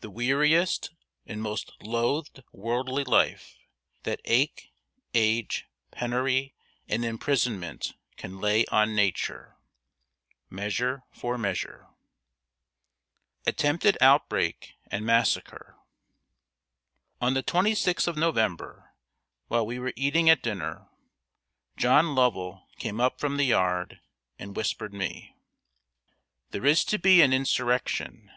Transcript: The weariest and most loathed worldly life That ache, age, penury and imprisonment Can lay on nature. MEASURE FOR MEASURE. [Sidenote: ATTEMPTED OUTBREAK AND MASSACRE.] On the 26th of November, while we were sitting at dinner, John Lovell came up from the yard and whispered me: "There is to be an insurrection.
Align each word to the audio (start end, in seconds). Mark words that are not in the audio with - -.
The 0.00 0.10
weariest 0.10 0.90
and 1.26 1.40
most 1.40 1.80
loathed 1.80 2.42
worldly 2.50 3.04
life 3.04 3.56
That 4.02 4.20
ache, 4.24 4.72
age, 5.14 5.68
penury 5.92 6.56
and 6.88 7.04
imprisonment 7.04 7.92
Can 8.16 8.40
lay 8.40 8.66
on 8.72 8.96
nature. 8.96 9.54
MEASURE 10.50 11.04
FOR 11.12 11.38
MEASURE. 11.38 11.86
[Sidenote: 13.44 13.46
ATTEMPTED 13.46 13.98
OUTBREAK 14.00 14.72
AND 14.90 15.06
MASSACRE.] 15.06 15.76
On 17.20 17.34
the 17.34 17.42
26th 17.44 18.08
of 18.08 18.16
November, 18.16 18.90
while 19.46 19.64
we 19.64 19.78
were 19.78 19.92
sitting 19.96 20.28
at 20.28 20.42
dinner, 20.42 20.88
John 21.76 22.16
Lovell 22.16 22.66
came 22.80 23.00
up 23.00 23.20
from 23.20 23.36
the 23.36 23.44
yard 23.44 24.00
and 24.36 24.56
whispered 24.56 24.92
me: 24.92 25.36
"There 26.50 26.66
is 26.66 26.84
to 26.86 26.98
be 26.98 27.22
an 27.22 27.32
insurrection. 27.32 28.32